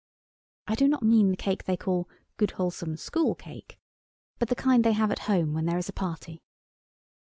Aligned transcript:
(I 0.65 0.73
do 0.73 0.87
not 0.87 1.03
mean 1.03 1.29
the 1.29 1.37
cake 1.37 1.65
they 1.65 1.77
call 1.77 2.09
"good, 2.37 2.49
wholesome 2.57 2.97
school 2.97 3.35
cake," 3.35 3.79
but 4.39 4.47
the 4.49 4.55
kind 4.55 4.83
they 4.83 4.93
have 4.93 5.11
at 5.11 5.19
home 5.29 5.53
when 5.53 5.67
there 5.67 5.77
is 5.77 5.89
a 5.89 5.93
party.) 5.93 6.41